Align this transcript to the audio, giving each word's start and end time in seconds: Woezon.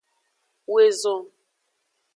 Woezon. 0.71 1.21